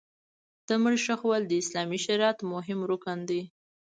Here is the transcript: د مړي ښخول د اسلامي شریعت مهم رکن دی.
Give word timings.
د 0.67 0.69
مړي 0.83 0.99
ښخول 1.05 1.41
د 1.47 1.53
اسلامي 1.61 1.99
شریعت 2.05 2.37
مهم 2.53 2.79
رکن 2.91 3.19
دی. 3.29 3.41